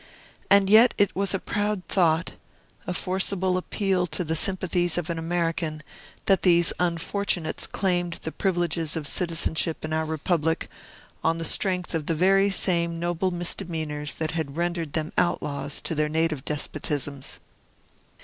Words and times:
And 0.49 0.67
yet 0.67 0.95
it 0.97 1.15
was 1.15 1.35
a 1.35 1.37
proud 1.37 1.83
thought, 1.87 2.33
a 2.87 2.93
forcible 2.95 3.55
appeal 3.55 4.07
to 4.07 4.23
the 4.23 4.35
sympathies 4.35 4.97
of 4.97 5.11
an 5.11 5.19
American, 5.19 5.83
that 6.25 6.41
these 6.41 6.73
unfortunates 6.79 7.67
claimed 7.67 8.13
the 8.23 8.31
privileges 8.31 8.95
of 8.95 9.05
citizenship 9.07 9.85
in 9.85 9.93
our 9.93 10.05
Republic 10.05 10.67
on 11.23 11.37
the 11.37 11.45
strength 11.45 11.93
of 11.93 12.07
the 12.07 12.15
very 12.15 12.49
same 12.49 12.97
noble 12.99 13.29
misdemeanors 13.29 14.15
that 14.15 14.31
had 14.31 14.57
rendered 14.57 14.93
them 14.93 15.13
outlaws 15.19 15.79
to 15.81 15.93
their 15.93 16.09
native 16.09 16.43
despotisms. 16.45 17.39